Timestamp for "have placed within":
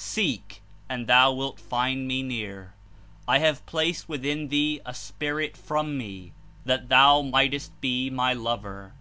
3.40-4.46